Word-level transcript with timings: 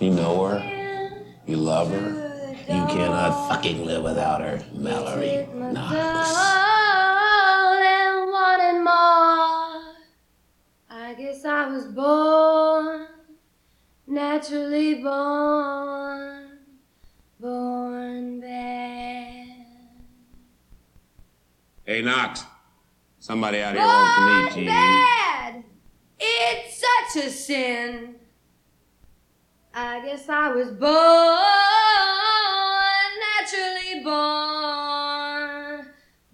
You 0.00 0.10
know 0.10 0.44
her. 0.44 0.60
You 1.46 1.56
love 1.56 1.90
her. 1.90 2.54
You 2.68 2.86
cannot 2.86 3.48
fucking 3.48 3.84
live 3.84 4.02
without 4.02 4.40
her, 4.40 4.62
Mallory 4.72 5.46
Knox. 5.54 6.34
and 7.82 8.30
wanted 8.30 8.82
more. 8.82 9.94
I 10.90 11.14
guess 11.18 11.44
I 11.44 11.68
was 11.68 11.84
born, 11.86 13.06
naturally 14.06 14.94
born, 15.02 16.58
born 17.38 18.40
bad. 18.40 19.66
Hey, 21.84 22.00
Knox. 22.02 22.44
Somebody 23.20 23.60
out 23.60 23.74
here 23.74 23.84
wants 23.84 24.14
to 24.16 24.20
meet 24.26 24.50
Born 24.50 24.58
you. 24.64 24.70
bad. 24.70 25.64
It's 26.18 26.82
such 27.12 27.24
a 27.24 27.30
sin. 27.30 28.16
I 29.76 29.98
guess 30.04 30.28
I 30.28 30.50
was 30.50 30.70
born, 30.70 30.88
naturally 33.34 34.04
born, 34.04 35.86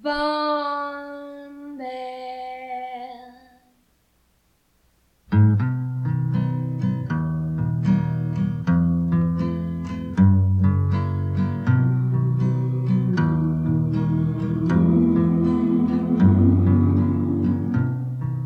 born 0.03 1.79
bad. 1.79 3.33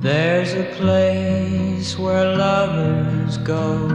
There's 0.00 0.54
a 0.54 0.64
place 0.76 1.98
where 1.98 2.36
lovers 2.36 3.38
go 3.38 3.93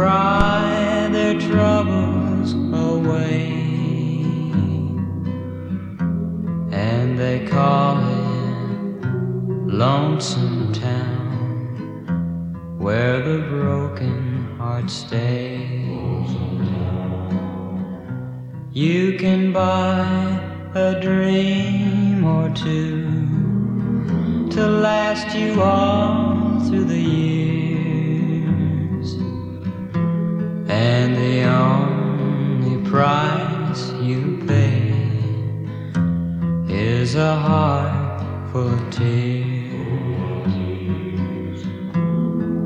cry 0.00 1.08
their 1.12 1.38
troubles 1.38 2.54
away, 2.88 3.52
and 6.72 7.18
they 7.18 7.46
call 7.46 7.98
it 7.98 9.04
Lonesome 9.84 10.72
Town, 10.72 11.28
where 12.78 13.18
the 13.28 13.40
broken 13.48 14.56
heart 14.56 14.88
stays. 14.88 16.30
You 18.72 19.18
can 19.18 19.52
buy 19.52 20.06
a 20.74 20.98
dream 20.98 22.24
or 22.24 22.48
two 22.54 23.04
to 24.48 24.62
last 24.66 25.36
you 25.36 25.60
all 25.60 26.58
through 26.66 26.84
the 26.84 26.98
years. 26.98 27.69
And 30.70 31.16
the 31.16 31.42
only 31.42 32.88
price 32.88 33.90
you 34.00 34.40
pay 34.46 34.94
is 36.68 37.16
a 37.16 37.34
heart 37.34 38.22
full 38.52 38.68
of 38.68 38.90
tears. 38.92 39.20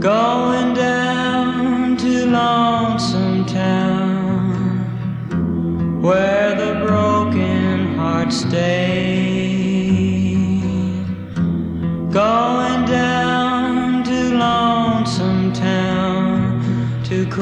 Going 0.00 0.74
down 0.74 1.96
to 1.96 2.26
Lonesome 2.26 3.46
Town, 3.46 4.42
where 6.02 6.54
the 6.54 6.74
broken 6.86 7.96
heart 7.96 8.30
stays. 8.30 8.93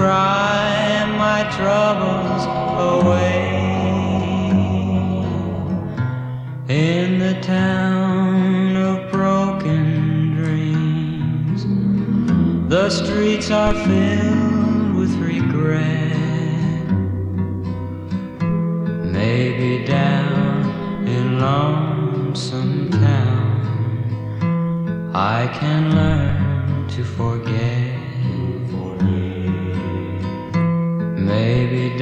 Cry 0.03 1.05
my 1.25 1.41
troubles 1.59 2.43
away. 2.93 3.41
In 6.69 7.21
the 7.21 7.35
town 7.41 8.75
of 8.91 8.97
broken 9.13 10.35
dreams, 10.35 11.61
the 12.69 12.91
streets 12.91 13.49
are 13.53 13.75
filled 13.87 14.97
with 14.99 15.13
regret. 15.31 16.89
Maybe 19.19 19.85
down 19.85 21.07
in 21.07 21.39
Lonesome 21.39 22.91
Town. 22.91 23.53
I 25.15 25.47
can 25.61 25.83
learn 25.95 26.89
to 26.89 27.05
forget. 27.05 27.72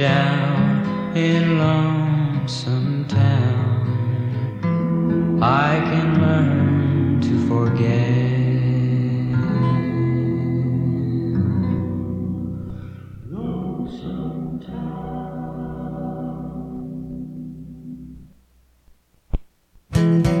Down 0.01 1.15
in 1.15 1.59
Lonesome 1.59 3.07
Town, 3.07 4.59
I 5.43 5.79
can 5.79 6.19
learn 6.19 7.21
to 7.21 7.47
forget. 7.47 8.21
See 19.93 20.40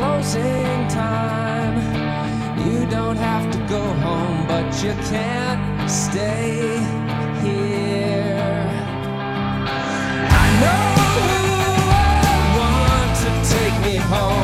closing 0.00 0.88
time. 0.88 1.76
You 2.64 2.86
don't 2.86 3.18
have 3.18 3.52
to 3.52 3.58
go 3.68 3.82
home, 4.06 4.46
but 4.46 4.66
you 4.82 4.92
can't 5.12 5.90
stay 5.90 6.78
here. 7.44 8.64
I 10.42 10.46
know 10.62 10.84
who 11.28 11.42
I 12.24 12.38
want 12.60 13.12
to 13.24 13.30
take 13.54 13.76
me 13.86 13.96
home. 14.12 14.39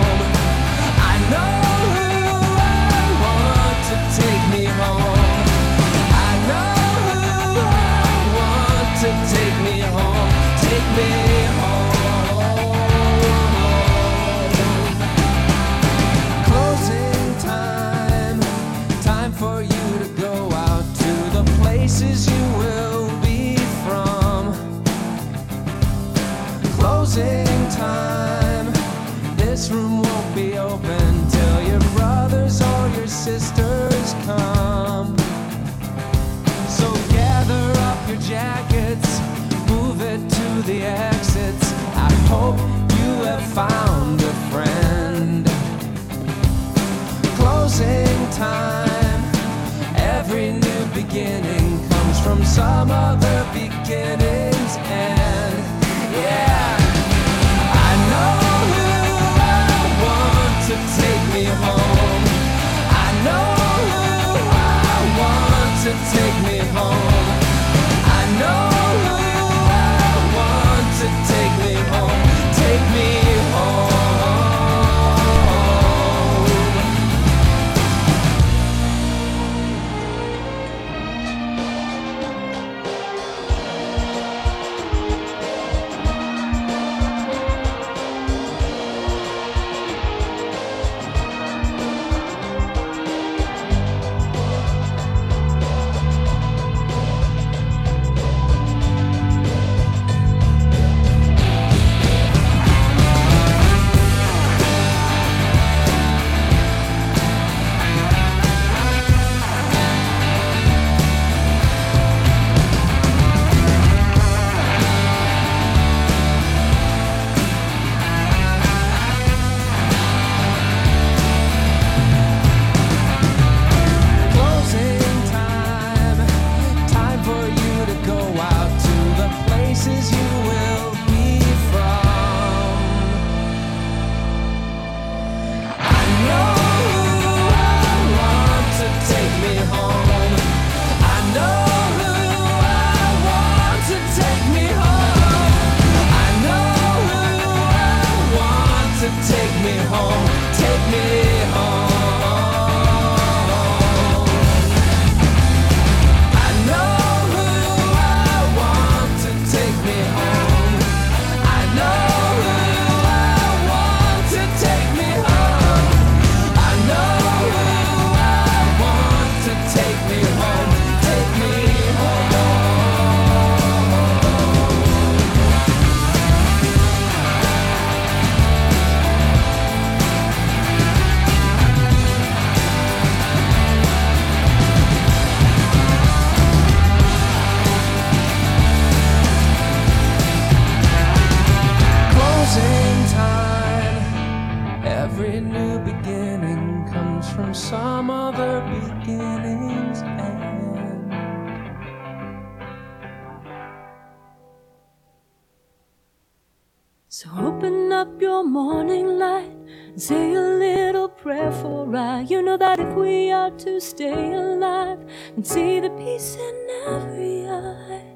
to 213.50 213.80
stay 213.80 214.32
alive 214.32 214.98
and 215.36 215.46
see 215.46 215.80
the 215.80 215.90
peace 215.90 216.36
in 216.36 216.68
every 216.86 217.48
eye. 217.48 218.15